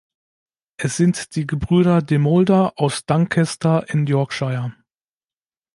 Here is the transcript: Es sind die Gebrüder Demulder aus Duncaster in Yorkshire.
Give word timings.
Es 0.77 0.97
sind 0.97 1.35
die 1.35 1.45
Gebrüder 1.45 2.01
Demulder 2.01 2.73
aus 2.79 3.05
Duncaster 3.05 3.87
in 3.87 4.07
Yorkshire. 4.07 4.73